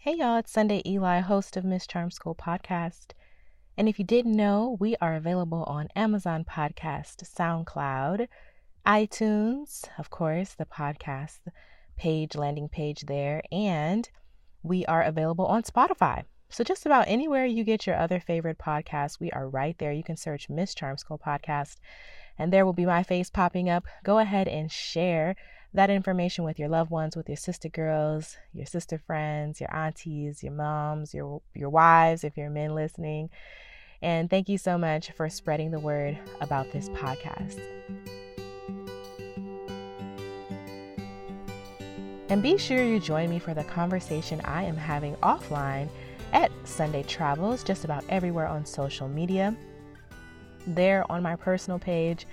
[0.00, 3.14] Hey y'all, it's Sunday Eli, host of Miss Charm School podcast.
[3.76, 8.28] And if you didn't know, we are available on Amazon Podcast, SoundCloud,
[8.86, 11.40] iTunes, of course, the podcast
[11.96, 14.08] page, landing page there, and
[14.62, 16.22] we are available on Spotify.
[16.48, 19.92] So just about anywhere you get your other favorite podcasts, we are right there.
[19.92, 21.74] You can search Miss Charm School podcast,
[22.38, 23.84] and there will be my face popping up.
[24.04, 25.34] Go ahead and share
[25.74, 30.42] that information with your loved ones, with your sister girls, your sister friends, your aunties,
[30.42, 33.30] your moms, your your wives, if you're men listening.
[34.00, 37.60] And thank you so much for spreading the word about this podcast.
[42.30, 45.88] And be sure you join me for the conversation I am having offline
[46.32, 49.56] at Sunday Travels, just about everywhere on social media.
[50.66, 52.26] There on my personal page,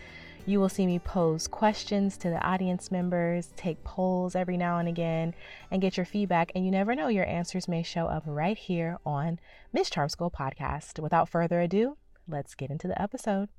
[0.48, 4.88] you will see me pose questions to the audience members, take polls every now and
[4.88, 5.34] again,
[5.72, 6.52] and get your feedback.
[6.54, 9.40] And you never know, your answers may show up right here on
[9.74, 11.00] Miss Charm School podcast.
[11.00, 11.98] Without further ado,
[12.28, 13.50] let's get into the episode.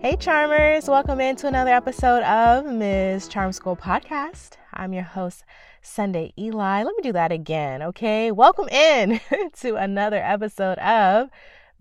[0.00, 4.56] Hey, Charmers, welcome into another episode of Miss Charm School podcast.
[4.74, 5.44] I'm your host,
[5.80, 6.82] Sunday Eli.
[6.82, 8.32] Let me do that again, okay?
[8.32, 9.20] Welcome in
[9.60, 11.30] to another episode of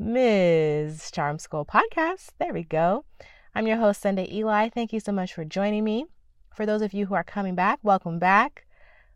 [0.04, 1.12] Ms.
[1.12, 2.30] Charm School podcast.
[2.40, 3.06] There we go.
[3.54, 4.68] I'm your host, Sunday Eli.
[4.70, 6.08] Thank you so much for joining me.
[6.56, 8.66] For those of you who are coming back, welcome back.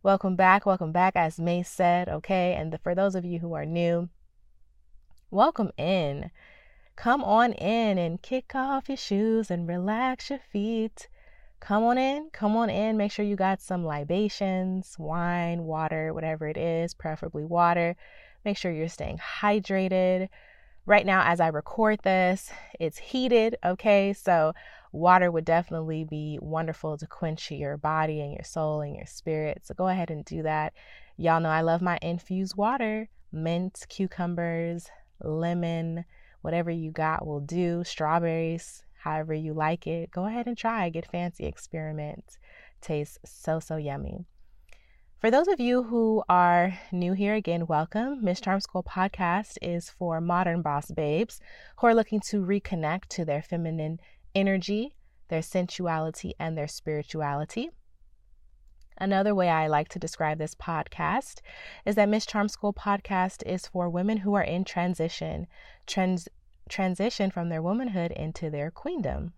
[0.04, 0.64] Welcome back.
[0.64, 2.54] Welcome back, as May said, okay?
[2.54, 4.10] And for those of you who are new,
[5.32, 6.30] welcome in.
[6.96, 11.10] Come on in and kick off your shoes and relax your feet.
[11.60, 12.96] Come on in, come on in.
[12.96, 17.96] Make sure you got some libations, wine, water, whatever it is, preferably water.
[18.46, 20.30] Make sure you're staying hydrated.
[20.88, 24.14] Right now, as I record this, it's heated, okay?
[24.14, 24.54] So,
[24.92, 29.66] water would definitely be wonderful to quench your body and your soul and your spirit.
[29.66, 30.74] So, go ahead and do that.
[31.18, 34.90] Y'all know I love my infused water mint, cucumbers,
[35.22, 36.06] lemon,
[36.42, 40.10] whatever you got will do, strawberries, however you like it.
[40.12, 42.38] Go ahead and try, get fancy, experiment.
[42.82, 44.26] Tastes so, so yummy.
[45.20, 48.24] For those of you who are new here, again, welcome.
[48.24, 51.40] Miss Charm School podcast is for modern boss babes
[51.78, 54.02] who are looking to reconnect to their feminine
[54.36, 54.94] energy,
[55.30, 57.70] their sensuality, and their spirituality.
[58.98, 61.40] Another way I like to describe this podcast
[61.86, 65.48] is that Miss Charm School podcast is for women who are in transition,
[65.88, 66.28] trans-
[66.68, 69.32] transition from their womanhood into their queendom.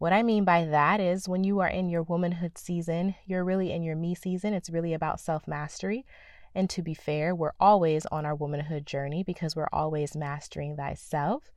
[0.00, 3.70] What I mean by that is when you are in your womanhood season, you're really
[3.70, 4.54] in your me season.
[4.54, 6.06] It's really about self mastery.
[6.54, 11.52] And to be fair, we're always on our womanhood journey because we're always mastering thyself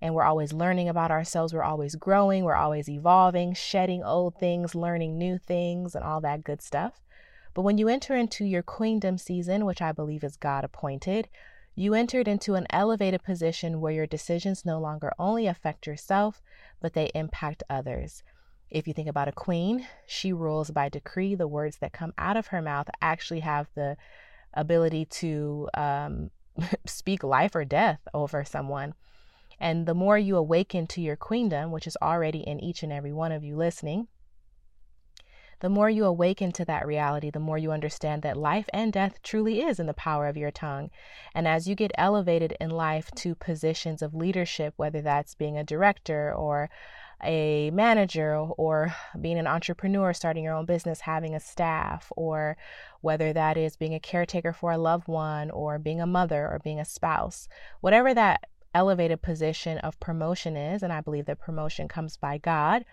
[0.00, 1.52] and we're always learning about ourselves.
[1.52, 6.42] We're always growing, we're always evolving, shedding old things, learning new things, and all that
[6.42, 7.02] good stuff.
[7.52, 11.28] But when you enter into your queendom season, which I believe is God appointed,
[11.74, 16.40] you entered into an elevated position where your decisions no longer only affect yourself,
[16.84, 18.22] but they impact others.
[18.68, 21.34] If you think about a queen, she rules by decree.
[21.34, 23.96] The words that come out of her mouth actually have the
[24.52, 26.30] ability to um,
[26.84, 28.92] speak life or death over someone.
[29.58, 33.14] And the more you awaken to your queendom, which is already in each and every
[33.14, 34.08] one of you listening,
[35.64, 39.18] the more you awaken to that reality, the more you understand that life and death
[39.22, 40.90] truly is in the power of your tongue.
[41.34, 45.64] And as you get elevated in life to positions of leadership, whether that's being a
[45.64, 46.68] director or
[47.22, 52.58] a manager or being an entrepreneur, starting your own business, having a staff, or
[53.00, 56.60] whether that is being a caretaker for a loved one, or being a mother, or
[56.62, 57.48] being a spouse,
[57.80, 62.84] whatever that elevated position of promotion is, and I believe that promotion comes by God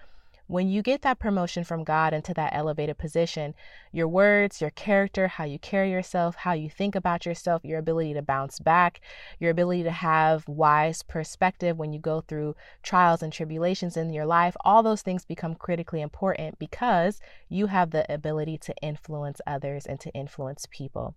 [0.52, 3.56] when you get that promotion from God into that elevated position,
[3.94, 8.14] your words, your character, how you carry yourself, how you think about yourself, your ability
[8.16, 9.00] to bounce back,
[9.40, 12.54] your ability to have wise perspective when you go through
[12.84, 17.92] trials and tribulations in your life, all those things become critically important because you have
[17.92, 21.16] the ability to influence others and to influence people.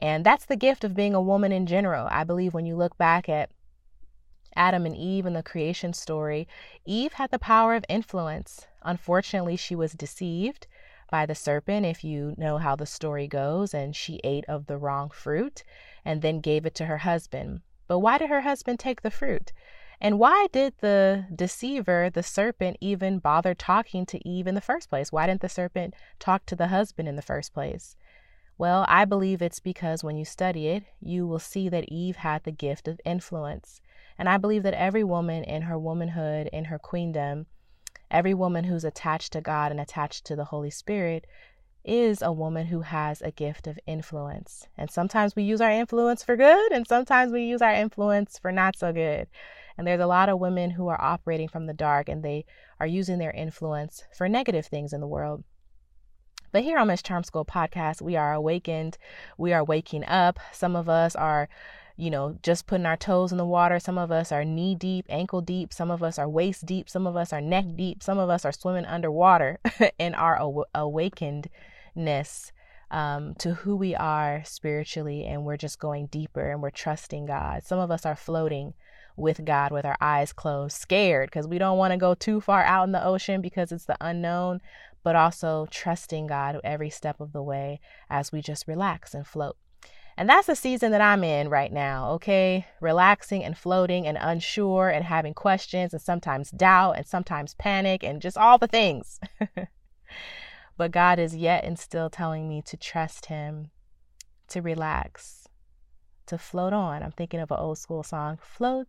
[0.00, 2.08] And that's the gift of being a woman in general.
[2.10, 3.50] I believe when you look back at
[4.56, 6.48] Adam and Eve in the creation story,
[6.84, 8.66] Eve had the power of influence.
[8.82, 10.66] Unfortunately, she was deceived
[11.10, 14.76] by the serpent, if you know how the story goes, and she ate of the
[14.76, 15.62] wrong fruit
[16.04, 17.60] and then gave it to her husband.
[17.86, 19.52] But why did her husband take the fruit?
[20.00, 24.88] And why did the deceiver, the serpent, even bother talking to Eve in the first
[24.88, 25.10] place?
[25.10, 27.96] Why didn't the serpent talk to the husband in the first place?
[28.58, 32.44] Well, I believe it's because when you study it, you will see that Eve had
[32.44, 33.80] the gift of influence.
[34.18, 37.46] And I believe that every woman in her womanhood, in her queendom,
[38.10, 41.26] Every woman who's attached to God and attached to the Holy Spirit
[41.84, 44.66] is a woman who has a gift of influence.
[44.76, 48.50] And sometimes we use our influence for good, and sometimes we use our influence for
[48.50, 49.28] not so good.
[49.76, 52.46] And there's a lot of women who are operating from the dark and they
[52.80, 55.44] are using their influence for negative things in the world.
[56.50, 58.96] But here on Miss Charm School podcast, we are awakened.
[59.36, 60.40] We are waking up.
[60.52, 61.48] Some of us are,
[61.98, 63.80] you know, just putting our toes in the water.
[63.80, 65.74] Some of us are knee deep, ankle deep.
[65.74, 66.88] Some of us are waist deep.
[66.88, 68.04] Some of us are neck deep.
[68.04, 69.58] Some of us are swimming underwater
[69.98, 72.52] in our aw- awakenedness
[72.92, 75.26] um, to who we are spiritually.
[75.26, 77.64] And we're just going deeper and we're trusting God.
[77.64, 78.74] Some of us are floating
[79.16, 82.62] with God with our eyes closed, scared because we don't want to go too far
[82.62, 84.60] out in the ocean because it's the unknown
[85.02, 87.80] but also trusting God every step of the way
[88.10, 89.56] as we just relax and float.
[90.18, 92.66] And that's the season that I'm in right now, okay?
[92.80, 98.20] Relaxing and floating and unsure and having questions and sometimes doubt and sometimes panic and
[98.20, 99.20] just all the things.
[100.76, 103.70] but God is yet and still telling me to trust Him,
[104.48, 105.46] to relax,
[106.26, 107.04] to float on.
[107.04, 108.88] I'm thinking of an old school song Float,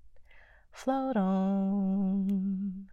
[0.72, 2.88] float on,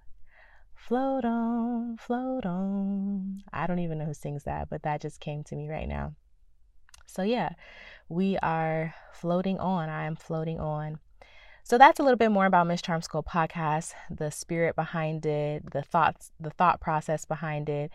[0.74, 3.44] Float on, float on.
[3.50, 6.16] I don't even know who sings that, but that just came to me right now.
[7.06, 7.50] So, yeah,
[8.08, 9.88] we are floating on.
[9.88, 10.98] I am floating on.
[11.64, 15.72] So that's a little bit more about Miss Charm School podcast, the spirit behind it,
[15.72, 17.90] the thoughts, the thought process behind it,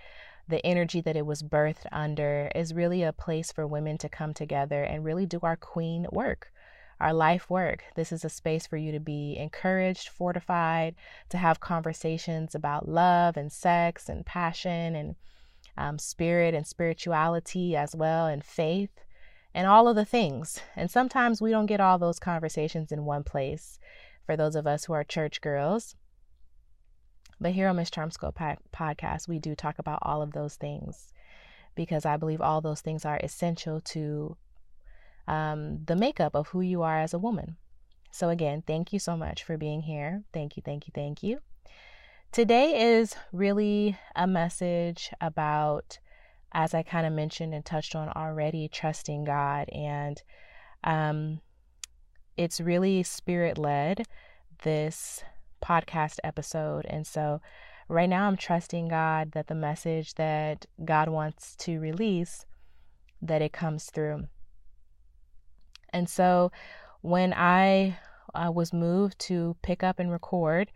[0.48, 4.34] the energy that it was birthed under is really a place for women to come
[4.34, 6.52] together and really do our queen work
[7.02, 7.84] our life work.
[7.96, 10.96] This is a space for you to be encouraged, fortified,
[11.30, 15.16] to have conversations about love and sex and passion and
[15.78, 18.92] um, spirit and spirituality as well, and faith
[19.54, 20.60] and all of the things.
[20.76, 23.80] And sometimes we don't get all those conversations in one place
[24.26, 25.96] for those of us who are church girls.
[27.40, 31.12] But here on Miss Charm School podcast, we do talk about all of those things
[31.76, 34.38] because I believe all those things are essential to
[35.28, 37.58] um, the makeup of who you are as a woman.
[38.12, 40.24] So, again, thank you so much for being here.
[40.34, 41.40] Thank you, thank you, thank you.
[42.32, 46.00] Today is really a message about,
[46.54, 49.68] as I kind of mentioned and touched on already, trusting God.
[49.68, 50.22] And
[50.82, 51.42] um,
[52.38, 54.08] it's really spirit led,
[54.64, 55.26] this
[55.62, 56.86] podcast episode.
[56.86, 57.42] And so,
[57.90, 62.46] right now, I'm trusting God that the message that God wants to release,
[63.22, 64.28] that it comes through.
[65.90, 66.50] And so
[67.02, 67.98] when I
[68.34, 70.72] uh, was moved to pick up and record,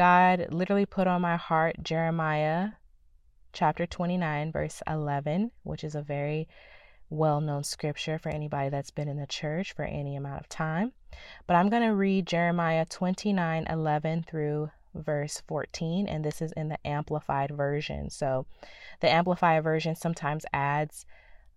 [0.00, 2.70] God literally put on my heart Jeremiah
[3.52, 6.48] chapter 29, verse 11, which is a very
[7.10, 10.92] well known scripture for anybody that's been in the church for any amount of time.
[11.46, 16.70] But I'm going to read Jeremiah 29 11 through verse 14, and this is in
[16.70, 18.08] the Amplified Version.
[18.08, 18.46] So
[19.00, 21.04] the Amplified Version sometimes adds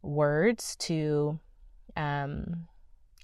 [0.01, 1.39] words to
[1.95, 2.67] um,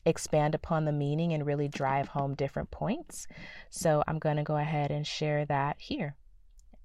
[0.05, 3.27] expand upon the meaning and really drive home different points.
[3.69, 6.15] So I'm going to go ahead and share that here.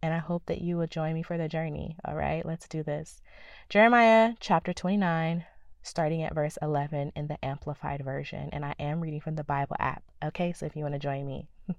[0.03, 1.97] And I hope that you will join me for the journey.
[2.05, 3.23] All right, let's do this.
[3.71, 5.47] Jeremiah chapter 29,
[5.83, 8.51] starting at verse 11 in the Amplified Version.
[8.53, 10.03] And I am reading from the Bible app.
[10.23, 11.49] Okay, so if you want to join me.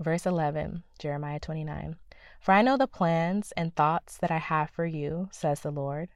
[0.00, 1.96] verse 11, Jeremiah 29.
[2.40, 6.10] For I know the plans and thoughts that I have for you, says the Lord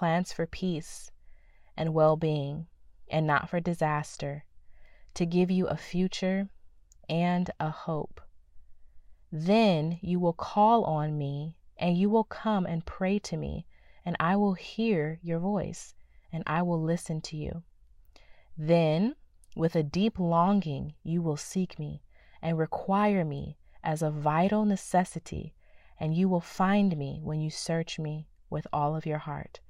[0.00, 1.10] plans for peace
[1.76, 2.66] and well being,
[3.10, 4.46] and not for disaster,
[5.12, 6.48] to give you a future
[7.06, 8.18] and a hope.
[9.30, 13.66] Then you will call on me, and you will come and pray to me,
[14.02, 15.92] and I will hear your voice,
[16.32, 17.62] and I will listen to you.
[18.56, 19.16] Then,
[19.54, 22.00] with a deep longing, you will seek me
[22.40, 25.52] and require me as a vital necessity,
[25.98, 29.60] and you will find me when you search me with all of your heart.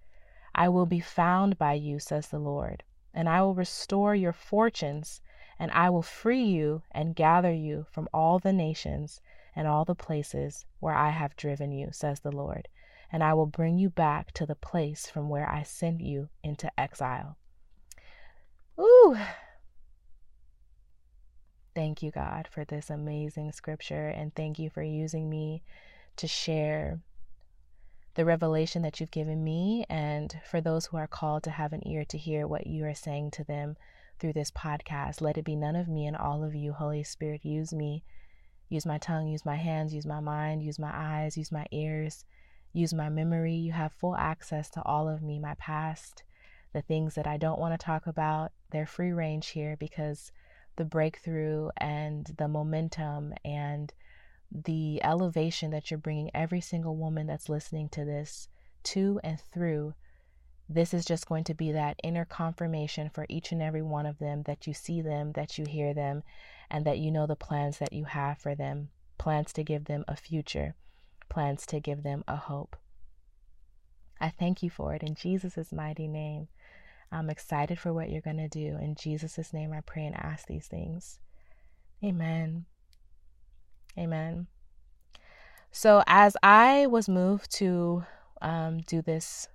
[0.54, 2.82] I will be found by you, says the Lord,
[3.14, 5.20] and I will restore your fortunes,
[5.58, 9.20] and I will free you and gather you from all the nations
[9.54, 12.68] and all the places where I have driven you, says the Lord,
[13.12, 16.70] and I will bring you back to the place from where I sent you into
[16.78, 17.36] exile.
[18.78, 19.16] Ooh.
[21.74, 25.62] Thank you, God, for this amazing scripture, and thank you for using me
[26.16, 27.00] to share
[28.14, 31.86] the revelation that you've given me, and for those who are called to have an
[31.86, 33.76] ear to hear what you are saying to them
[34.18, 35.20] through this podcast.
[35.20, 36.72] Let it be none of me and all of you.
[36.72, 38.04] Holy Spirit, use me.
[38.68, 42.24] Use my tongue, use my hands, use my mind, use my eyes, use my ears,
[42.72, 43.54] use my memory.
[43.54, 46.22] You have full access to all of me, my past,
[46.72, 48.52] the things that I don't want to talk about.
[48.70, 50.30] They're free range here because
[50.76, 53.92] the breakthrough and the momentum and
[54.50, 58.48] the elevation that you're bringing every single woman that's listening to this
[58.82, 59.94] to and through.
[60.68, 64.18] This is just going to be that inner confirmation for each and every one of
[64.18, 66.22] them that you see them, that you hear them,
[66.70, 68.90] and that you know the plans that you have for them
[69.20, 70.74] plans to give them a future,
[71.28, 72.74] plans to give them a hope.
[74.18, 76.48] I thank you for it in Jesus' mighty name.
[77.12, 78.78] I'm excited for what you're going to do.
[78.80, 81.18] In Jesus' name, I pray and ask these things.
[82.02, 82.64] Amen.
[83.98, 84.46] Amen.
[85.72, 88.04] So, as I was moved to
[88.42, 89.48] um, do this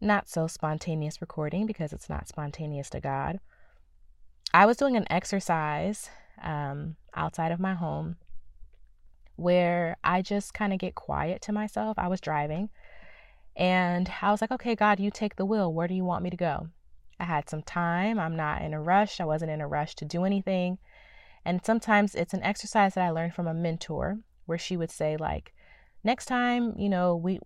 [0.00, 3.40] not so spontaneous recording because it's not spontaneous to God,
[4.54, 6.08] I was doing an exercise
[6.42, 8.16] um, outside of my home
[9.36, 11.98] where I just kind of get quiet to myself.
[11.98, 12.70] I was driving
[13.54, 15.72] and I was like, okay, God, you take the wheel.
[15.72, 16.68] Where do you want me to go?
[17.20, 18.18] I had some time.
[18.18, 19.20] I'm not in a rush.
[19.20, 20.78] I wasn't in a rush to do anything.
[21.48, 25.16] And sometimes it's an exercise that I learned from a mentor where she would say,
[25.16, 25.54] like,
[26.04, 27.40] next time, you know, we,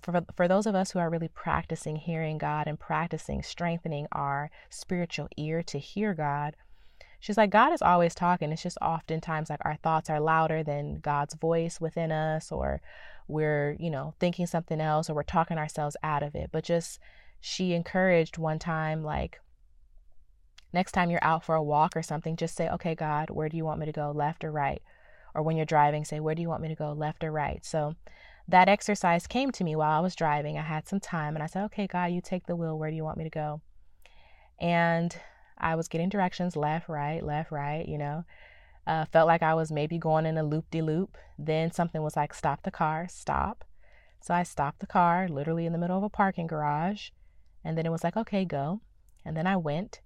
[0.00, 4.52] for, for those of us who are really practicing hearing God and practicing strengthening our
[4.68, 6.54] spiritual ear to hear God,
[7.18, 8.52] she's like, God is always talking.
[8.52, 12.80] It's just oftentimes like our thoughts are louder than God's voice within us, or
[13.26, 16.50] we're, you know, thinking something else, or we're talking ourselves out of it.
[16.52, 17.00] But just,
[17.40, 19.40] she encouraged one time, like,
[20.72, 23.56] Next time you're out for a walk or something, just say, okay, God, where do
[23.56, 24.82] you want me to go, left or right?
[25.34, 27.64] Or when you're driving, say, where do you want me to go, left or right?
[27.64, 27.94] So
[28.48, 30.58] that exercise came to me while I was driving.
[30.58, 32.78] I had some time and I said, okay, God, you take the wheel.
[32.78, 33.60] Where do you want me to go?
[34.60, 35.16] And
[35.58, 38.24] I was getting directions left, right, left, right, you know.
[38.86, 41.16] Uh, felt like I was maybe going in a loop de loop.
[41.38, 43.64] Then something was like, stop the car, stop.
[44.20, 47.10] So I stopped the car literally in the middle of a parking garage.
[47.64, 48.80] And then it was like, okay, go.
[49.24, 50.00] And then I went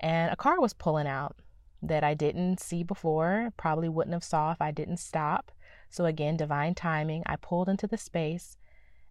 [0.00, 1.36] and a car was pulling out
[1.82, 5.52] that I didn't see before, probably wouldn't have saw if I didn't stop.
[5.88, 7.22] So again, divine timing.
[7.26, 8.56] I pulled into the space,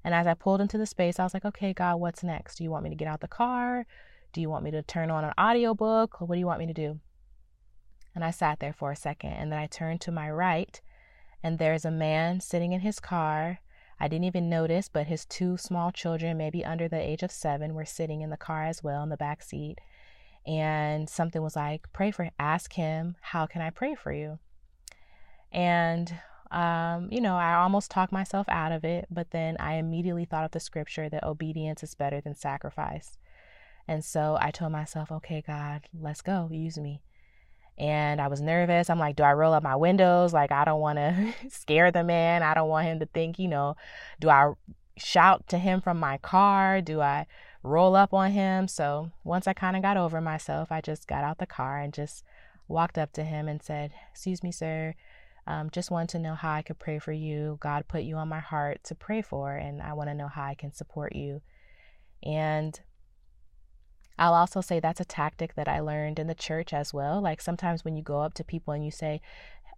[0.03, 2.55] and as I pulled into the space, I was like, "Okay, God, what's next?
[2.57, 3.85] Do you want me to get out the car?
[4.33, 6.19] Do you want me to turn on an audiobook?
[6.19, 6.99] What do you want me to do?"
[8.13, 10.81] And I sat there for a second, and then I turned to my right,
[11.41, 13.59] and there's a man sitting in his car.
[13.99, 17.73] I didn't even notice, but his two small children, maybe under the age of seven,
[17.73, 19.79] were sitting in the car as well in the back seat
[20.45, 24.39] and something was like, pray for, ask him, how can I pray for you?
[25.51, 26.13] And,
[26.51, 30.45] um, you know, I almost talked myself out of it, but then I immediately thought
[30.45, 33.17] of the scripture that obedience is better than sacrifice.
[33.87, 37.01] And so I told myself, okay, God, let's go, use me.
[37.77, 38.89] And I was nervous.
[38.89, 40.31] I'm like, do I roll up my windows?
[40.33, 42.41] Like, I don't want to scare the man.
[42.41, 43.75] I don't want him to think, you know,
[44.19, 44.53] do I
[44.97, 46.81] shout to him from my car?
[46.81, 47.27] Do I
[47.65, 48.67] roll up on him.
[48.67, 51.93] So once I kind of got over myself, I just got out the car and
[51.93, 52.23] just
[52.67, 54.93] walked up to him and said, Excuse me, sir.
[55.47, 57.57] Um, just wanted to know how I could pray for you.
[57.59, 60.43] God put you on my heart to pray for, and I want to know how
[60.43, 61.41] I can support you.
[62.23, 62.79] And
[64.17, 67.21] I'll also say that's a tactic that I learned in the church as well.
[67.21, 69.21] Like sometimes when you go up to people and you say,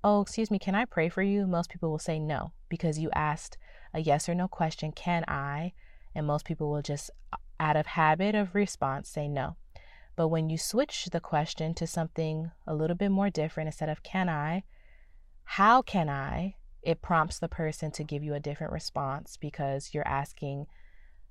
[0.04, 1.48] Oh, excuse me, can I pray for you?
[1.48, 3.58] Most people will say no because you asked
[3.94, 5.74] a yes or no question, Can I?
[6.16, 7.12] And most people will just
[7.60, 9.56] out of habit of response, say no.
[10.16, 14.04] But when you switch the question to something a little bit more different, instead of
[14.04, 14.64] can I,
[15.44, 20.08] how can I, it prompts the person to give you a different response because you're
[20.08, 20.66] asking,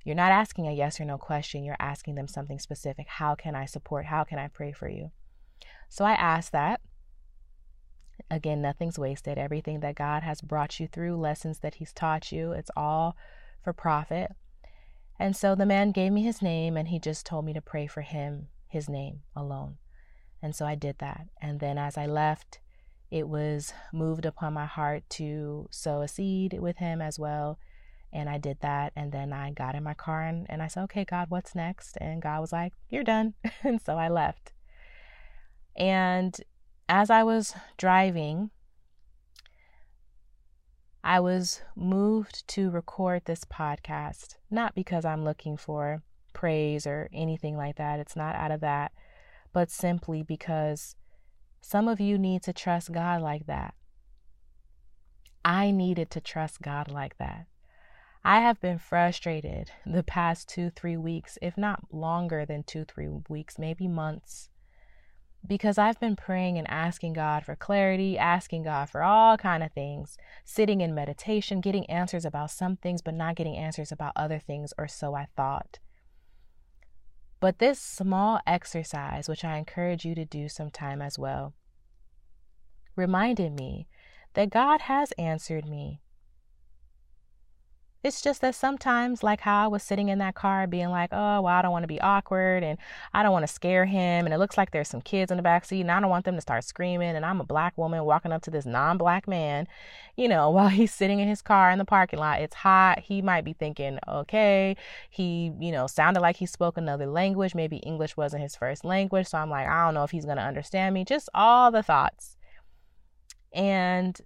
[0.05, 3.07] you're not asking a yes or no question, you're asking them something specific.
[3.09, 4.07] How can I support?
[4.07, 5.11] How can I pray for you?
[5.89, 6.81] So I asked that.
[8.31, 9.37] Again, nothing's wasted.
[9.37, 13.17] Everything that God has brought you through, lessons that He's taught you, it's all
[13.63, 14.33] for profit.
[15.19, 17.87] And so the man gave me his name and he just told me to pray
[17.87, 19.79] for him, his name alone.
[20.43, 21.27] And so I did that.
[21.41, 22.61] And then as I left,
[23.11, 27.59] it was moved upon my heart to sow a seed with him as well.
[28.13, 28.93] And I did that.
[28.95, 31.97] And then I got in my car and, and I said, okay, God, what's next?
[32.01, 33.35] And God was like, you're done.
[33.63, 34.53] and so I left.
[35.77, 36.37] And
[36.89, 38.51] as I was driving,
[41.09, 47.57] I was moved to record this podcast, not because I'm looking for praise or anything
[47.57, 48.01] like that.
[48.01, 48.91] It's not out of that,
[49.53, 50.97] but simply because
[51.61, 53.75] some of you need to trust God like that.
[55.45, 57.47] I needed to trust God like that.
[58.25, 63.11] I have been frustrated the past two, three weeks, if not longer than two, three
[63.29, 64.51] weeks, maybe months,
[65.49, 69.73] because I've been praying and asking God for clarity, asking God for all kind of
[69.73, 74.39] things, sitting in meditation, getting answers about some things but not getting answers about other
[74.39, 75.79] things or so I thought.
[77.39, 81.55] But this small exercise, which I encourage you to do sometime as well,
[82.97, 83.87] reminded me
[84.35, 86.01] that God has answered me
[88.07, 91.41] it's just that sometimes, like how I was sitting in that car being like, oh,
[91.41, 92.79] well, I don't want to be awkward and
[93.13, 94.25] I don't want to scare him.
[94.25, 96.25] And it looks like there's some kids in the back seat and I don't want
[96.25, 97.17] them to start screaming.
[97.17, 99.67] And I'm a black woman walking up to this non black man,
[100.17, 102.41] you know, while he's sitting in his car in the parking lot.
[102.41, 103.01] It's hot.
[103.01, 104.77] He might be thinking, okay,
[105.11, 107.57] he, you know, sounded like he spoke another language.
[107.57, 109.27] Maybe English wasn't his first language.
[109.27, 111.05] So I'm like, I don't know if he's going to understand me.
[111.05, 112.37] Just all the thoughts.
[113.53, 114.21] And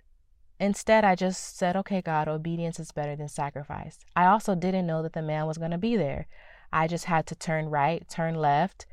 [0.60, 3.98] Instead, I just said, okay, God, obedience is better than sacrifice.
[4.14, 6.26] I also didn't know that the man was going to be there.
[6.70, 8.84] I just had to turn right, turn left,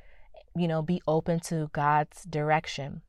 [0.55, 3.01] you know, be open to God's direction.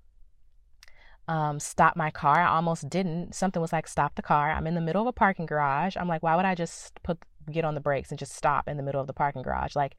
[1.29, 2.41] Um, stop my car.
[2.41, 3.35] I almost didn't.
[3.35, 4.51] Something was like, stop the car.
[4.51, 5.97] I'm in the middle of a parking garage.
[5.97, 7.19] I'm like, why would I just put
[7.51, 9.97] get on the brakes and just stop in the middle of the parking garage, like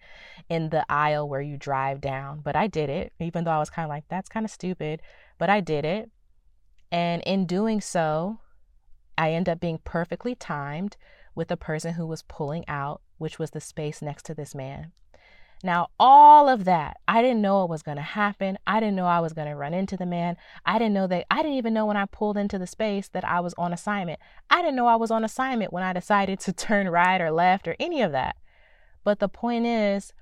[0.49, 2.41] in the aisle where you drive down?
[2.43, 5.01] But I did it, even though I was kind of like, that's kind of stupid.
[5.37, 6.11] But I did it.
[6.91, 8.39] And in doing so,
[9.19, 10.95] I end up being perfectly timed
[11.35, 14.93] with the person who was pulling out, which was the space next to this man.
[15.61, 18.57] Now, all of that, I didn't know it was going to happen.
[18.65, 20.37] I didn't know I was going to run into the man.
[20.65, 23.25] I didn't know that, I didn't even know when I pulled into the space that
[23.25, 24.21] I was on assignment.
[24.49, 27.67] I didn't know I was on assignment when I decided to turn right or left
[27.67, 28.37] or any of that.
[29.03, 30.13] But the point is,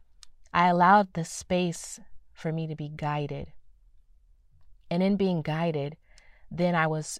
[0.55, 1.99] I allowed the space
[2.33, 3.53] for me to be guided.
[4.89, 5.97] And in being guided,
[6.49, 7.19] then I was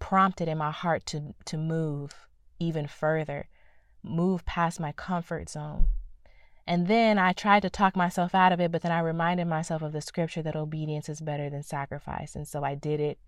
[0.00, 2.26] prompted in my heart to, to move
[2.58, 3.48] even further,
[4.02, 5.86] move past my comfort zone.
[6.66, 9.82] And then I tried to talk myself out of it, but then I reminded myself
[9.82, 12.34] of the scripture that obedience is better than sacrifice.
[12.34, 13.18] And so I did it.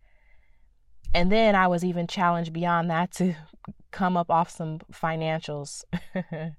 [1.15, 3.35] And then I was even challenged beyond that to
[3.91, 5.85] come up off some financials.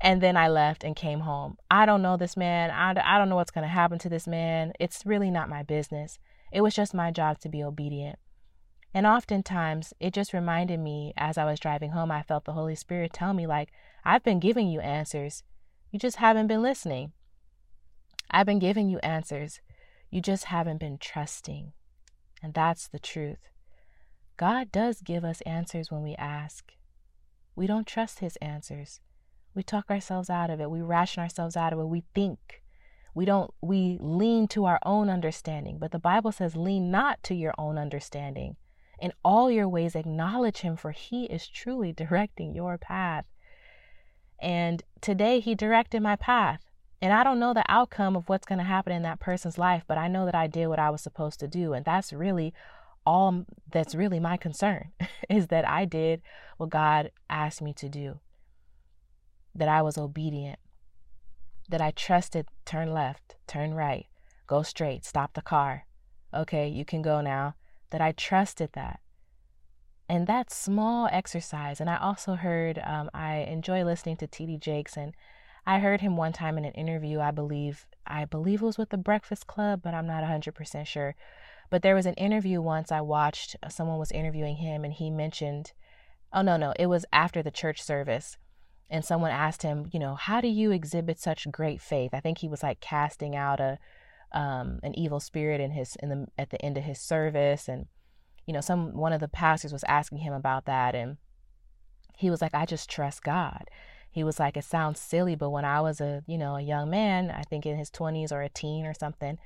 [0.00, 1.56] and then I left and came home.
[1.70, 2.70] I don't know this man.
[2.70, 4.72] I, I don't know what's going to happen to this man.
[4.78, 6.18] It's really not my business.
[6.52, 8.18] It was just my job to be obedient.
[8.94, 12.74] And oftentimes, it just reminded me as I was driving home, I felt the Holy
[12.74, 13.70] Spirit tell me, like,
[14.04, 15.42] I've been giving you answers.
[15.90, 17.12] You just haven't been listening.
[18.30, 19.60] I've been giving you answers.
[20.10, 21.72] You just haven't been trusting.
[22.42, 23.50] And that's the truth.
[24.38, 26.72] God does give us answers when we ask.
[27.54, 29.00] We don't trust His answers.
[29.54, 30.70] We talk ourselves out of it.
[30.70, 31.88] We ration ourselves out of it.
[31.88, 32.62] We think.
[33.14, 35.78] We don't, we lean to our own understanding.
[35.78, 38.56] But the Bible says, lean not to your own understanding
[39.00, 43.24] in all your ways, acknowledge Him, for He is truly directing your path.
[44.40, 46.60] And today, He directed my path.
[47.00, 49.84] And I don't know the outcome of what's going to happen in that person's life,
[49.86, 51.72] but I know that I did what I was supposed to do.
[51.72, 52.52] And that's really
[53.06, 54.90] all that's really my concern
[55.30, 56.20] is that I did
[56.56, 58.20] what God asked me to do,
[59.54, 60.58] that I was obedient,
[61.68, 64.06] that I trusted turn left, turn right,
[64.46, 65.86] go straight, stop the car.
[66.34, 67.54] Okay, you can go now
[67.90, 69.00] that I trusted that.
[70.08, 74.58] And that small exercise, and I also heard, um, I enjoy listening to T.D.
[74.58, 75.14] Jakes, and
[75.66, 78.88] I heard him one time in an interview, I believe, I believe it was with
[78.88, 81.14] the Breakfast Club, but I'm not 100% sure.
[81.68, 85.10] But there was an interview once I watched, uh, someone was interviewing him, and he
[85.10, 85.72] mentioned,
[86.32, 88.38] oh, no, no, it was after the church service.
[88.88, 92.14] And someone asked him, you know, how do you exhibit such great faith?
[92.14, 93.78] I think he was like casting out a,
[94.32, 97.86] um, an evil spirit in his in the at the end of his service, and
[98.46, 101.16] you know, some one of the pastors was asking him about that, and
[102.16, 103.70] he was like, "I just trust God."
[104.10, 106.90] He was like, "It sounds silly, but when I was a you know a young
[106.90, 109.38] man, I think in his twenties or a teen or something."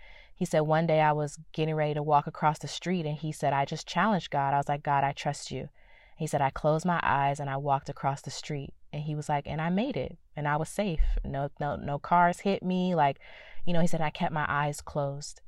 [0.43, 3.31] He said one day I was getting ready to walk across the street and he
[3.31, 4.55] said, I just challenged God.
[4.55, 5.69] I was like, God, I trust you.
[6.17, 8.75] He said, I closed my eyes and I walked across the street.
[8.93, 11.01] And he was like, and I made it and I was safe.
[11.25, 12.95] No, no, no cars hit me.
[12.97, 13.21] Like,
[13.65, 15.41] you know, he said, I kept my eyes closed.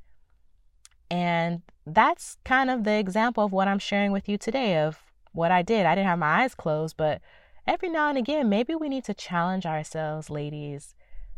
[1.10, 5.50] And that's kind of the example of what I'm sharing with you today of what
[5.50, 5.86] I did.
[5.86, 7.20] I didn't have my eyes closed, but
[7.66, 10.94] every now and again, maybe we need to challenge ourselves, ladies,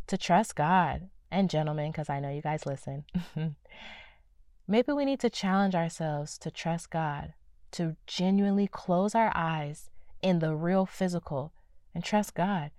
[0.07, 3.05] to trust God and gentlemen, because I know you guys listen.
[4.69, 7.35] maybe we need to challenge ourselves to trust God,
[7.73, 9.91] to genuinely close our eyes
[10.23, 11.53] in the real physical
[11.95, 12.71] and trust God.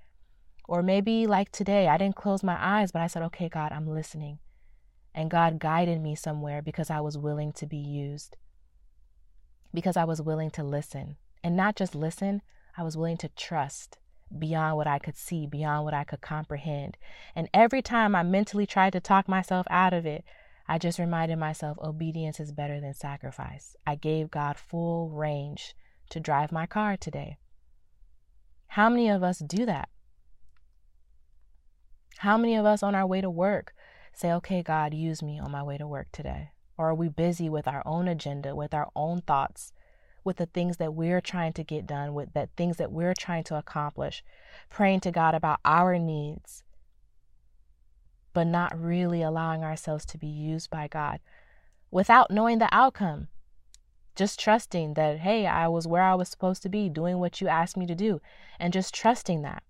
[0.67, 3.88] Or maybe, like today, I didn't close my eyes, but I said, okay, God, I'm
[3.88, 4.39] listening.
[5.15, 8.36] And God guided me somewhere because I was willing to be used,
[9.73, 11.15] because I was willing to listen.
[11.43, 12.41] And not just listen,
[12.77, 13.97] I was willing to trust
[14.38, 16.97] beyond what I could see, beyond what I could comprehend.
[17.34, 20.25] And every time I mentally tried to talk myself out of it,
[20.67, 23.77] I just reminded myself obedience is better than sacrifice.
[23.86, 25.73] I gave God full range
[26.10, 27.38] to drive my car today.
[28.67, 29.88] How many of us do that?
[32.17, 33.73] How many of us on our way to work
[34.13, 36.49] say, okay, God, use me on my way to work today?
[36.77, 39.71] Or are we busy with our own agenda, with our own thoughts,
[40.23, 43.43] with the things that we're trying to get done, with the things that we're trying
[43.45, 44.23] to accomplish,
[44.69, 46.63] praying to God about our needs,
[48.34, 51.19] but not really allowing ourselves to be used by God
[51.91, 53.27] without knowing the outcome?
[54.15, 57.47] Just trusting that, hey, I was where I was supposed to be, doing what you
[57.47, 58.19] asked me to do,
[58.60, 59.62] and just trusting that.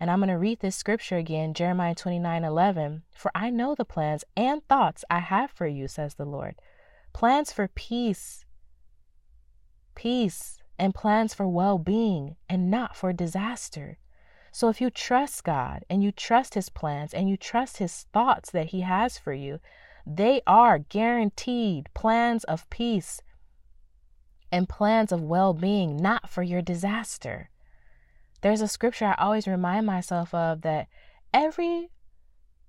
[0.00, 3.02] And I'm going to read this scripture again, Jeremiah 29 11.
[3.12, 6.56] For I know the plans and thoughts I have for you, says the Lord.
[7.12, 8.44] Plans for peace,
[9.94, 13.98] peace, and plans for well being, and not for disaster.
[14.50, 18.50] So if you trust God and you trust His plans and you trust His thoughts
[18.50, 19.60] that He has for you,
[20.06, 23.22] they are guaranteed plans of peace
[24.52, 27.50] and plans of well being, not for your disaster.
[28.44, 30.88] There's a scripture I always remind myself of that
[31.32, 31.88] every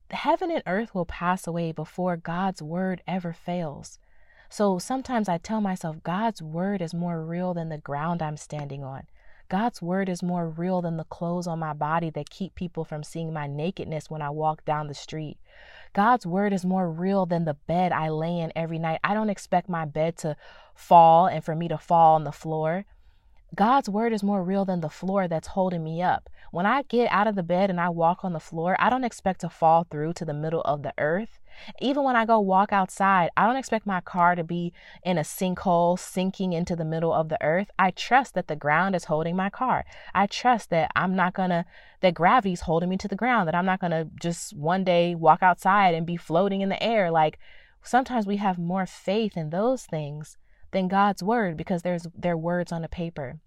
[0.09, 3.99] heaven and earth will pass away before God's word ever fails.
[4.49, 8.85] So sometimes I tell myself God's word is more real than the ground I'm standing
[8.85, 9.03] on.
[9.49, 13.03] God's word is more real than the clothes on my body that keep people from
[13.03, 15.39] seeing my nakedness when I walk down the street.
[15.91, 19.01] God's word is more real than the bed I lay in every night.
[19.03, 20.37] I don't expect my bed to
[20.73, 22.85] fall and for me to fall on the floor.
[23.55, 26.29] God's word is more real than the floor that's holding me up.
[26.51, 29.05] When I get out of the bed and I walk on the floor, I don't
[29.05, 31.39] expect to fall through to the middle of the earth.
[31.79, 35.21] Even when I go walk outside, I don't expect my car to be in a
[35.21, 37.71] sinkhole sinking into the middle of the earth.
[37.79, 39.85] I trust that the ground is holding my car.
[40.13, 41.65] I trust that I'm not to,
[42.01, 45.41] that gravity's holding me to the ground, that I'm not to just one day walk
[45.41, 47.09] outside and be floating in the air.
[47.09, 47.39] Like
[47.83, 50.37] sometimes we have more faith in those things
[50.71, 53.39] than God's word because there's their words on a paper.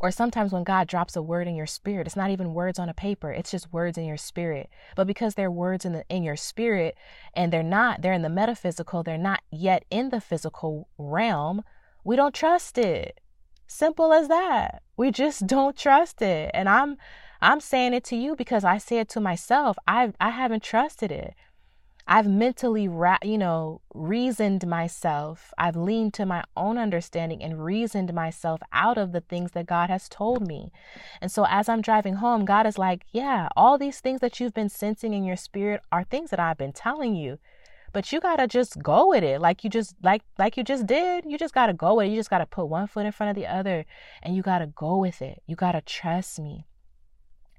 [0.00, 2.88] Or sometimes when God drops a word in your spirit, it's not even words on
[2.88, 4.68] a paper, it's just words in your spirit.
[4.94, 6.96] But because they're words in the in your spirit
[7.34, 11.62] and they're not, they're in the metaphysical, they're not yet in the physical realm,
[12.04, 13.20] we don't trust it.
[13.66, 14.82] Simple as that.
[14.96, 16.50] We just don't trust it.
[16.54, 16.96] And I'm
[17.42, 19.76] I'm saying it to you because I say it to myself.
[19.86, 21.34] I I haven't trusted it.
[22.08, 25.52] I've mentally, ra- you know, reasoned myself.
[25.58, 29.90] I've leaned to my own understanding and reasoned myself out of the things that God
[29.90, 30.70] has told me.
[31.20, 34.54] And so as I'm driving home, God is like, yeah, all these things that you've
[34.54, 37.38] been sensing in your spirit are things that I've been telling you.
[37.92, 39.40] But you got to just go with it.
[39.40, 41.24] Like you just like like you just did.
[41.26, 42.10] You just got to go with it.
[42.10, 43.86] You just got to put one foot in front of the other
[44.22, 45.42] and you got to go with it.
[45.46, 46.66] You got to trust me.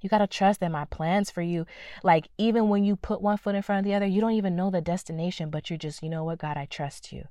[0.08, 1.65] You got to trust that my plans for you,
[2.02, 4.56] like even when you put one foot in front of the other, you don't even
[4.56, 7.26] know the destination, but you're just, you know what, God, I trust you.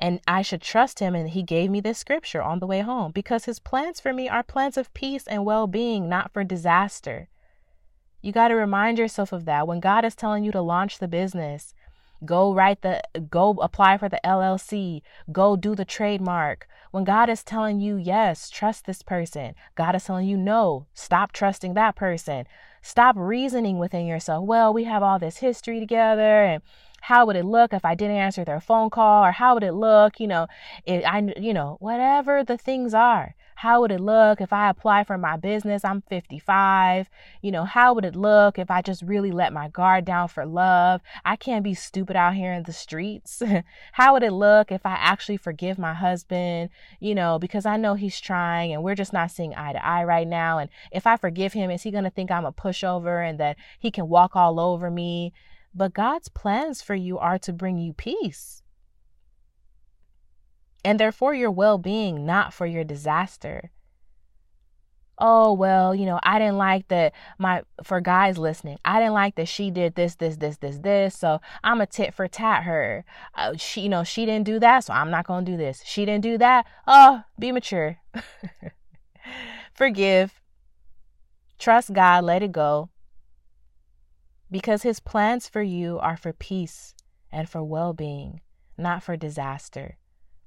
[0.00, 1.14] And I should trust him.
[1.14, 4.28] And he gave me this scripture on the way home because his plans for me
[4.28, 7.28] are plans of peace and well being, not for disaster.
[8.22, 9.68] You got to remind yourself of that.
[9.68, 11.74] When God is telling you to launch the business,
[12.24, 15.02] Go write the, go apply for the LLC.
[15.30, 16.68] Go do the trademark.
[16.90, 21.32] When God is telling you, yes, trust this person, God is telling you, no, stop
[21.32, 22.46] trusting that person.
[22.82, 24.44] Stop reasoning within yourself.
[24.46, 26.62] Well, we have all this history together and
[27.02, 29.72] how would it look if I didn't answer their phone call or how would it
[29.72, 30.46] look, you know,
[30.84, 33.34] if I, you know, whatever the things are.
[33.58, 35.84] How would it look if I apply for my business?
[35.84, 37.10] I'm 55.
[37.42, 40.46] You know, how would it look if I just really let my guard down for
[40.46, 41.00] love?
[41.24, 43.42] I can't be stupid out here in the streets.
[43.94, 46.70] how would it look if I actually forgive my husband?
[47.00, 50.04] You know, because I know he's trying and we're just not seeing eye to eye
[50.04, 50.58] right now.
[50.58, 53.56] And if I forgive him, is he going to think I'm a pushover and that
[53.76, 55.32] he can walk all over me?
[55.74, 58.62] But God's plans for you are to bring you peace
[60.84, 63.70] and they're for your well being, not for your disaster.
[65.20, 69.34] Oh, well, you know, I didn't like that my, for guys listening, I didn't like
[69.34, 71.16] that she did this, this, this, this, this.
[71.16, 73.04] So I'm a tit for tat her.
[73.34, 74.84] Uh, she, you know, she didn't do that.
[74.84, 75.82] So I'm not going to do this.
[75.84, 76.66] She didn't do that.
[76.86, 77.98] Oh, be mature.
[79.74, 80.40] Forgive.
[81.58, 82.22] Trust God.
[82.22, 82.90] Let it go.
[84.52, 86.94] Because his plans for you are for peace
[87.32, 88.40] and for well being,
[88.78, 89.98] not for disaster.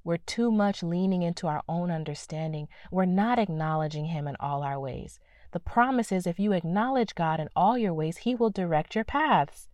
[0.04, 2.68] We're too much leaning into our own understanding.
[2.90, 5.20] We're not acknowledging Him in all our ways.
[5.52, 9.04] The promise is if you acknowledge God in all your ways, He will direct your
[9.04, 9.68] paths.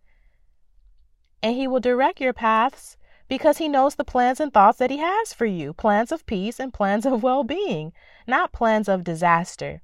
[1.41, 4.97] And He will direct your paths because He knows the plans and thoughts that He
[4.97, 7.93] has for you plans of peace and plans of well being,
[8.27, 9.81] not plans of disaster.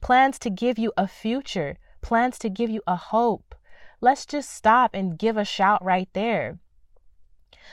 [0.00, 3.54] Plans to give you a future, plans to give you a hope.
[4.00, 6.58] Let's just stop and give a shout right there.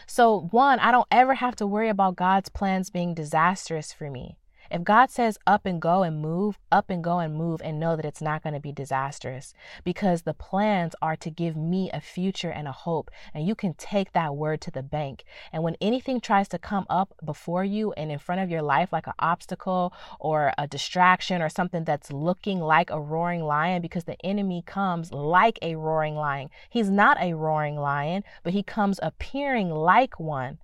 [0.06, 4.38] So, one, I don't ever have to worry about God's plans being disastrous for me.
[4.70, 7.96] If God says up and go and move, up and go and move, and know
[7.96, 9.54] that it's not going to be disastrous
[9.84, 13.10] because the plans are to give me a future and a hope.
[13.34, 15.24] And you can take that word to the bank.
[15.52, 18.92] And when anything tries to come up before you and in front of your life,
[18.92, 24.04] like an obstacle or a distraction or something that's looking like a roaring lion, because
[24.04, 26.50] the enemy comes like a roaring lion.
[26.70, 30.60] He's not a roaring lion, but he comes appearing like one.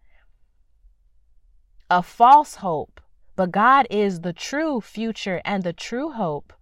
[1.89, 3.00] A false hope
[3.36, 6.54] but God is the true future and the true hope.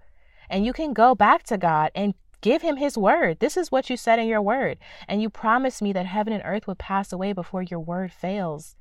[0.50, 3.40] And you can go back to God and give him his word.
[3.40, 4.78] This is what you said in your word.
[5.08, 8.76] And you promised me that heaven and earth would pass away before your word fails.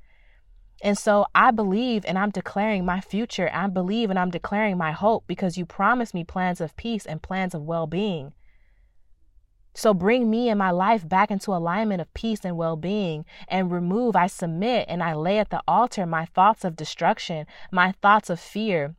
[0.83, 3.49] And so I believe and I'm declaring my future.
[3.53, 7.21] I believe and I'm declaring my hope because you promised me plans of peace and
[7.21, 8.33] plans of well being.
[9.73, 13.71] So bring me and my life back into alignment of peace and well being and
[13.71, 18.29] remove, I submit and I lay at the altar my thoughts of destruction, my thoughts
[18.29, 18.95] of fear,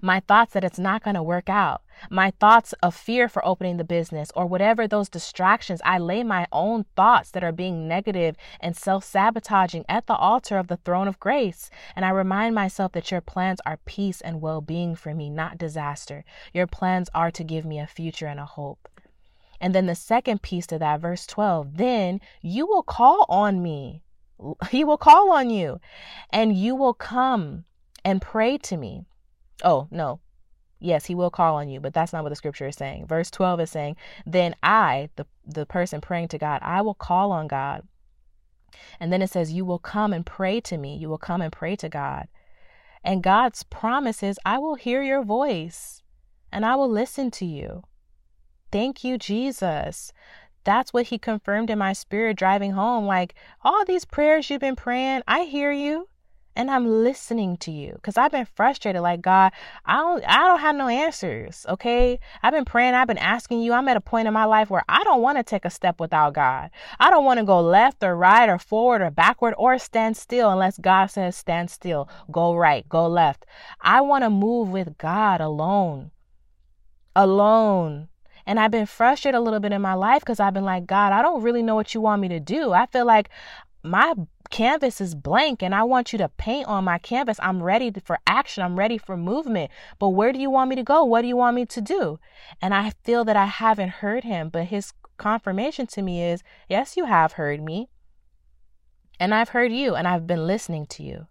[0.00, 3.76] my thoughts that it's not going to work out, my thoughts of fear for opening
[3.76, 5.82] the business, or whatever those distractions.
[5.84, 10.56] I lay my own thoughts that are being negative and self sabotaging at the altar
[10.58, 11.70] of the throne of grace.
[11.96, 15.58] And I remind myself that your plans are peace and well being for me, not
[15.58, 16.24] disaster.
[16.54, 18.88] Your plans are to give me a future and a hope.
[19.62, 24.02] And then the second piece to that, verse 12, then you will call on me.
[24.70, 25.80] He will call on you
[26.30, 27.64] and you will come
[28.04, 29.06] and pray to me.
[29.62, 30.18] Oh, no.
[30.80, 33.06] Yes, he will call on you, but that's not what the scripture is saying.
[33.06, 33.96] Verse 12 is saying,
[34.26, 37.86] then I, the, the person praying to God, I will call on God.
[38.98, 40.96] And then it says, you will come and pray to me.
[40.96, 42.26] You will come and pray to God.
[43.04, 46.02] And God's promise is, I will hear your voice
[46.50, 47.84] and I will listen to you.
[48.72, 50.12] Thank you, Jesus.
[50.64, 53.04] That's what he confirmed in my spirit driving home.
[53.04, 56.08] Like, all these prayers you've been praying, I hear you
[56.54, 59.02] and I'm listening to you because I've been frustrated.
[59.02, 59.52] Like God,
[59.84, 61.64] I don't, I don't have no answers.
[61.68, 62.94] Okay, I've been praying.
[62.94, 63.72] I've been asking you.
[63.72, 66.00] I'm at a point in my life where I don't want to take a step
[66.00, 66.70] without God.
[67.00, 70.50] I don't want to go left or right or forward or backward or stand still
[70.50, 72.08] unless God says stand still.
[72.30, 72.88] Go right.
[72.88, 73.46] Go left.
[73.80, 76.10] I want to move with God alone.
[77.16, 78.08] Alone.
[78.46, 81.12] And I've been frustrated a little bit in my life because I've been like, God,
[81.12, 82.72] I don't really know what you want me to do.
[82.72, 83.28] I feel like
[83.82, 84.14] my
[84.50, 87.38] canvas is blank and I want you to paint on my canvas.
[87.42, 88.62] I'm ready for action.
[88.62, 89.70] I'm ready for movement.
[89.98, 91.04] But where do you want me to go?
[91.04, 92.20] What do you want me to do?
[92.60, 96.96] And I feel that I haven't heard him, but his confirmation to me is, yes,
[96.96, 97.88] you have heard me.
[99.18, 101.26] And I've heard you and I've been listening to you.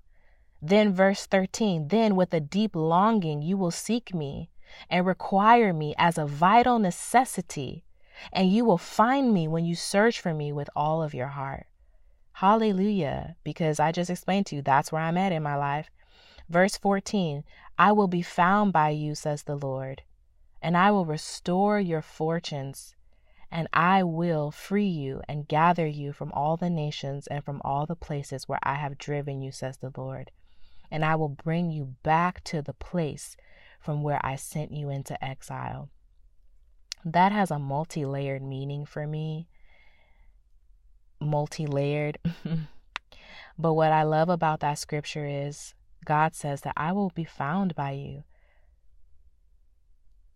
[0.61, 4.50] Then verse 13, then with a deep longing you will seek me
[4.89, 7.83] and require me as a vital necessity,
[8.31, 11.67] and you will find me when you search for me with all of your heart.
[12.33, 15.91] Hallelujah, because I just explained to you that's where I'm at in my life.
[16.49, 17.43] Verse 14
[17.77, 20.03] I will be found by you, says the Lord,
[20.61, 22.95] and I will restore your fortunes,
[23.49, 27.85] and I will free you and gather you from all the nations and from all
[27.85, 30.31] the places where I have driven you, says the Lord.
[30.89, 33.37] And I will bring you back to the place
[33.81, 35.89] from where I sent you into exile.
[37.03, 39.47] That has a multi layered meaning for me.
[41.19, 42.19] Multi layered.
[43.57, 45.73] but what I love about that scripture is
[46.05, 48.23] God says that I will be found by you.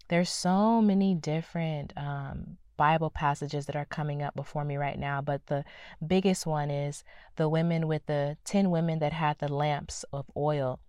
[0.08, 5.22] There's so many different um, Bible passages that are coming up before me right now,
[5.22, 5.66] but the
[6.06, 7.04] biggest one is
[7.36, 10.80] the women with the 10 women that had the lamps of oil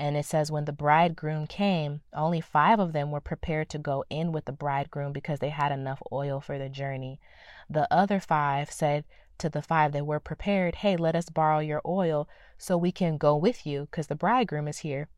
[0.00, 4.02] and it says, when the bridegroom came, only five of them were prepared to go
[4.08, 7.20] in with the bridegroom because they had enough oil for the journey.
[7.68, 9.04] The other five said
[9.36, 13.18] to the five that were prepared, Hey, let us borrow your oil so we can
[13.18, 15.10] go with you because the bridegroom is here.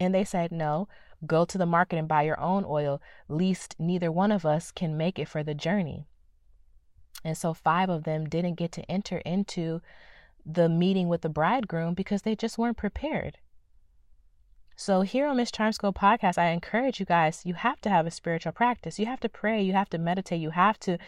[0.00, 0.88] And they said, No,
[1.26, 4.96] go to the market and buy your own oil, lest neither one of us can
[4.96, 6.06] make it for the journey.
[7.22, 9.82] And so five of them didn't get to enter into
[10.46, 13.38] the meeting with the bridegroom because they just weren't prepared.
[14.78, 18.06] So, here on Miss Charm School podcast, I encourage you guys, you have to have
[18.06, 18.98] a spiritual practice.
[18.98, 19.62] You have to pray.
[19.62, 20.40] You have to meditate.
[20.40, 20.98] You have to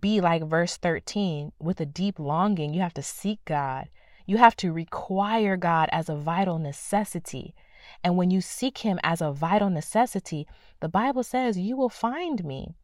[0.00, 2.72] be like verse 13 with a deep longing.
[2.72, 3.88] You have to seek God.
[4.24, 7.56] You have to require God as a vital necessity.
[8.04, 10.46] And when you seek Him as a vital necessity,
[10.80, 12.76] the Bible says you will find me.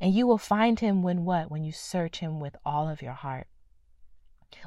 [0.00, 1.50] And you will find Him when what?
[1.50, 3.48] When you search Him with all of your heart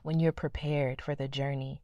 [0.03, 1.81] when you're prepared for the journey,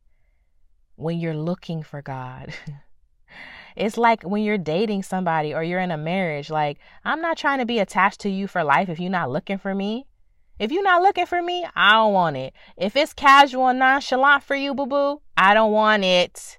[0.95, 2.53] when you're looking for God.
[3.75, 7.59] it's like when you're dating somebody or you're in a marriage, like, I'm not trying
[7.59, 10.07] to be attached to you for life if you're not looking for me.
[10.59, 12.53] If you're not looking for me, I don't want it.
[12.77, 16.57] If it's casual and nonchalant for you, boo boo, I don't want it.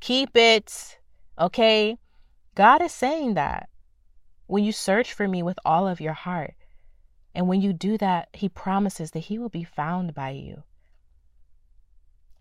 [0.00, 0.98] Keep it.
[1.38, 1.98] Okay?
[2.54, 3.68] God is saying that.
[4.46, 6.54] When you search for me with all of your heart,
[7.34, 10.62] and when you do that, He promises that He will be found by you.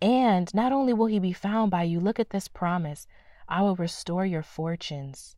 [0.04, 3.08] And not only will He be found by you, look at this promise
[3.48, 5.38] I will restore your fortunes,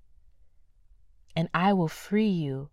[1.36, 2.72] and I will free you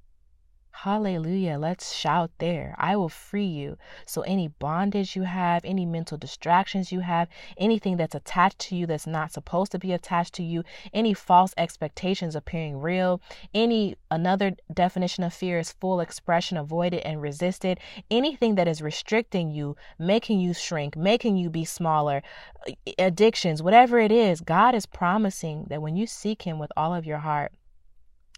[0.75, 1.59] Hallelujah.
[1.59, 2.75] Let's shout there.
[2.79, 3.77] I will free you.
[4.07, 8.87] So, any bondage you have, any mental distractions you have, anything that's attached to you
[8.87, 13.21] that's not supposed to be attached to you, any false expectations appearing real,
[13.55, 17.79] any another definition of fear is full expression avoided and resisted,
[18.11, 22.23] anything that is restricting you, making you shrink, making you be smaller,
[22.67, 26.95] uh, addictions, whatever it is, God is promising that when you seek Him with all
[26.95, 27.53] of your heart,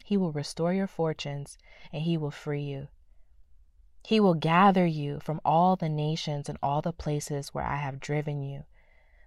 [0.07, 1.57] he will restore your fortunes
[1.91, 2.89] and He will free you.
[4.07, 8.01] He will gather you from all the nations and all the places where I have
[8.01, 8.65] driven you.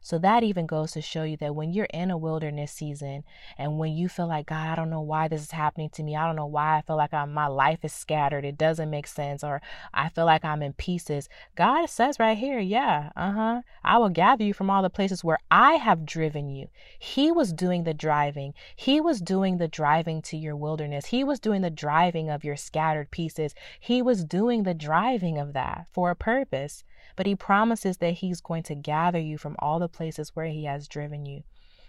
[0.07, 3.25] So that even goes to show you that when you're in a wilderness season
[3.57, 6.15] and when you feel like, God, I don't know why this is happening to me.
[6.15, 8.45] I don't know why I feel like I'm, my life is scattered.
[8.45, 9.43] It doesn't make sense.
[9.43, 9.61] Or
[9.93, 11.27] I feel like I'm in pieces.
[11.55, 13.61] God says right here, yeah, uh huh.
[13.83, 16.69] I will gather you from all the places where I have driven you.
[16.97, 18.53] He was doing the driving.
[18.77, 21.07] He was doing the driving to your wilderness.
[21.07, 23.53] He was doing the driving of your scattered pieces.
[23.77, 26.85] He was doing the driving of that for a purpose.
[27.17, 30.63] But he promises that he's going to gather you from all the places where he
[30.63, 31.43] has driven you.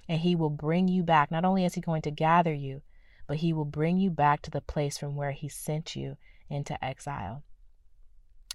[0.08, 1.30] And he will bring you back.
[1.30, 2.82] Not only is he going to gather you,
[3.28, 6.16] but he will bring you back to the place from where he sent you
[6.50, 7.44] into exile.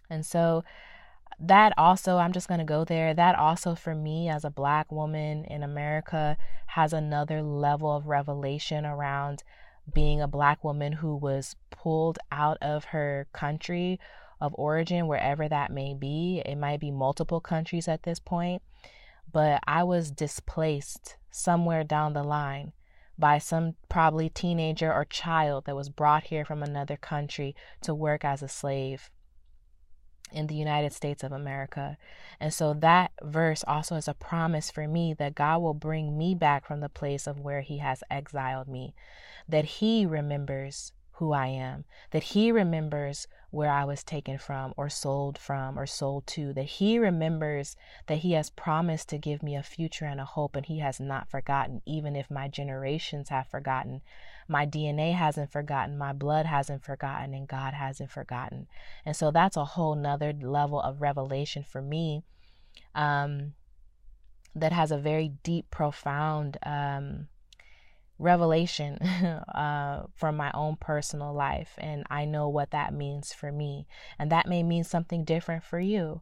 [0.09, 0.63] And so
[1.39, 3.13] that also, I'm just going to go there.
[3.13, 8.85] That also, for me as a black woman in America, has another level of revelation
[8.85, 9.43] around
[9.93, 13.99] being a black woman who was pulled out of her country
[14.39, 16.41] of origin, wherever that may be.
[16.45, 18.61] It might be multiple countries at this point,
[19.31, 22.73] but I was displaced somewhere down the line
[23.17, 28.25] by some probably teenager or child that was brought here from another country to work
[28.25, 29.09] as a slave
[30.31, 31.97] in the United States of America.
[32.39, 36.33] And so that verse also is a promise for me that God will bring me
[36.33, 38.95] back from the place of where He has exiled me,
[39.47, 44.89] that He remembers who I am, that He remembers where I was taken from, or
[44.89, 47.75] sold from, or sold to, that He remembers
[48.07, 50.99] that He has promised to give me a future and a hope, and He has
[50.99, 54.01] not forgotten, even if my generations have forgotten.
[54.47, 58.67] My DNA hasn't forgotten, my blood hasn't forgotten, and God hasn't forgotten.
[59.05, 62.23] And so that's a whole nother level of revelation for me
[62.95, 63.53] um,
[64.55, 66.57] that has a very deep, profound.
[66.65, 67.27] Um,
[68.19, 68.97] revelation
[69.55, 71.73] uh, from my own personal life.
[71.77, 73.87] And I know what that means for me.
[74.17, 76.21] And that may mean something different for you.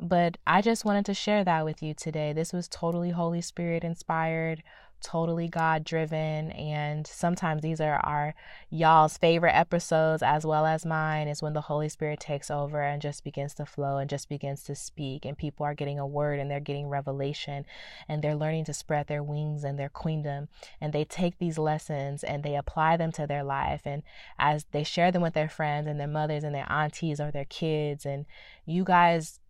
[0.00, 2.32] But I just wanted to share that with you today.
[2.32, 4.62] This was totally Holy Spirit inspired
[5.00, 6.50] totally God driven.
[6.52, 8.34] And sometimes these are our
[8.70, 13.00] y'all's favorite episodes as well as mine is when the Holy Spirit takes over and
[13.00, 15.24] just begins to flow and just begins to speak.
[15.24, 17.64] And people are getting a word and they're getting revelation
[18.08, 20.48] and they're learning to spread their wings and their queendom.
[20.80, 23.82] And they take these lessons and they apply them to their life.
[23.84, 24.02] And
[24.38, 27.44] as they share them with their friends and their mothers and their aunties or their
[27.44, 28.26] kids, and
[28.66, 29.40] you guys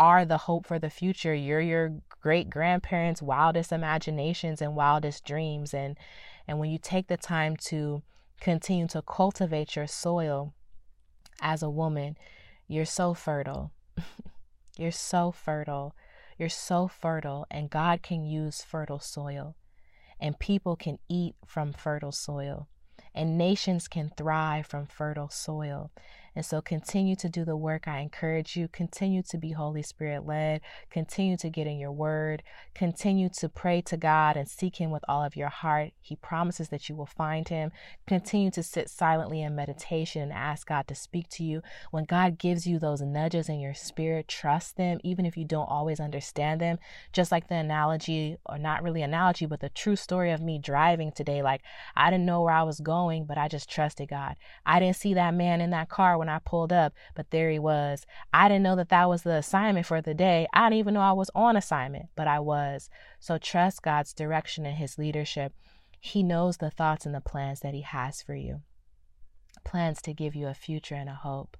[0.00, 1.34] are the hope for the future.
[1.34, 5.74] You're your great grandparents' wildest imaginations and wildest dreams.
[5.74, 5.98] And,
[6.48, 8.02] and when you take the time to
[8.40, 10.54] continue to cultivate your soil
[11.42, 12.16] as a woman,
[12.66, 13.72] you're so fertile.
[14.78, 15.94] you're so fertile.
[16.38, 19.56] You're so fertile, and God can use fertile soil,
[20.18, 22.66] and people can eat from fertile soil,
[23.14, 25.90] and nations can thrive from fertile soil.
[26.36, 27.88] And so continue to do the work.
[27.88, 28.68] I encourage you.
[28.68, 30.60] Continue to be Holy Spirit led.
[30.90, 32.42] Continue to get in your word.
[32.74, 35.90] Continue to pray to God and seek Him with all of your heart.
[36.00, 37.72] He promises that you will find Him.
[38.06, 41.62] Continue to sit silently in meditation and ask God to speak to you.
[41.90, 45.68] When God gives you those nudges in your spirit, trust them, even if you don't
[45.68, 46.78] always understand them.
[47.12, 51.10] Just like the analogy, or not really analogy, but the true story of me driving
[51.10, 51.42] today.
[51.42, 51.62] Like,
[51.96, 54.36] I didn't know where I was going, but I just trusted God.
[54.64, 57.58] I didn't see that man in that car when I pulled up, but there he
[57.58, 58.06] was.
[58.32, 60.46] I didn't know that that was the assignment for the day.
[60.52, 62.88] I didn't even know I was on assignment, but I was.
[63.18, 65.52] So trust God's direction and his leadership.
[65.98, 68.60] He knows the thoughts and the plans that he has for you.
[69.64, 71.56] Plans to give you a future and a hope.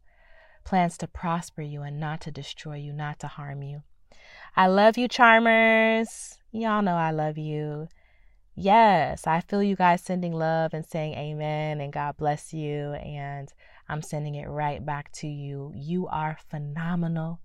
[0.65, 3.83] Plans to prosper you and not to destroy you, not to harm you.
[4.57, 6.39] I love you, charmers.
[6.53, 7.89] Y'all know I love you.
[8.55, 12.93] Yes, I feel you guys sending love and saying amen and God bless you.
[12.93, 13.53] And
[13.91, 15.73] I'm sending it right back to you.
[15.75, 17.41] You are phenomenal.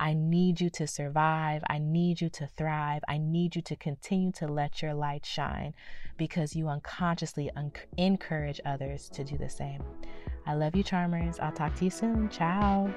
[0.00, 1.62] I need you to survive.
[1.68, 3.02] I need you to thrive.
[3.08, 5.74] I need you to continue to let your light shine
[6.16, 9.82] because you unconsciously un- encourage others to do the same.
[10.46, 11.38] I love you, Charmers.
[11.38, 12.30] I'll talk to you soon.
[12.30, 12.90] Ciao.